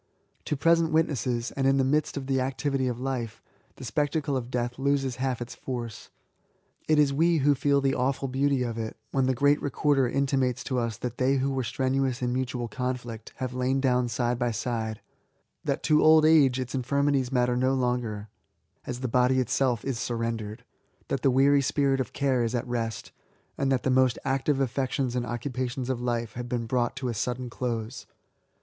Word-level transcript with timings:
To 0.45 0.57
present 0.57 0.91
witnesses, 0.91 1.51
and 1.51 1.67
in 1.67 1.77
the 1.77 1.83
midst 1.83 2.17
of 2.17 2.25
the 2.25 2.41
activity 2.41 2.87
of 2.87 2.99
life, 2.99 3.39
the 3.75 3.85
spec 3.85 4.09
tacle 4.13 4.35
of 4.35 4.49
death 4.49 4.79
loses 4.79 5.17
half 5.17 5.43
its 5.43 5.53
force. 5.53 6.09
It 6.87 6.97
is 6.97 7.13
we 7.13 7.37
who 7.45 7.53
feel 7.53 7.81
the 7.81 7.93
awful 7.93 8.27
beauty 8.27 8.63
of 8.63 8.79
it, 8.79 8.97
when 9.11 9.27
the 9.27 9.35
great 9.35 9.61
Becorder 9.61 10.11
intimates 10.11 10.63
to 10.63 10.79
us 10.79 10.97
that 10.97 11.19
they 11.19 11.35
who 11.35 11.51
were 11.51 11.63
strenuous 11.63 12.23
in 12.23 12.33
mutual 12.33 12.67
conflict 12.67 13.33
have 13.35 13.53
lain 13.53 13.79
down 13.79 14.07
side 14.07 14.39
by 14.39 14.49
side; 14.49 15.01
that 15.63 15.83
to 15.83 16.01
old 16.01 16.25
age 16.25 16.59
its 16.59 16.73
infirmities 16.73 17.31
matter 17.31 17.55
no 17.55 17.75
longer, 17.75 18.27
as 18.87 19.01
the 19.01 19.07
body 19.07 19.39
itself 19.39 19.85
is 19.85 19.99
surrendered; 19.99 20.63
that 21.09 21.21
the 21.21 21.29
weary 21.29 21.61
spirit 21.61 21.99
of 21.99 22.11
care 22.11 22.43
is 22.43 22.55
at 22.55 22.65
rest, 22.67 23.11
and 23.55 23.71
that 23.71 23.83
the 23.83 23.91
most 23.91 24.17
active 24.25 24.59
affections 24.59 25.15
and 25.15 25.27
occupations 25.27 25.91
of 25.91 26.01
life 26.01 26.33
have 26.33 26.49
been 26.49 26.61
LIFE 26.61 26.65
TO 26.65 26.65
THB 26.65 26.65
INVALID. 26.65 26.65
89 26.65 26.67
brought 26.67 26.95
to 26.95 27.07
a 27.09 27.13
sudden 27.13 27.49
close. 27.51 28.07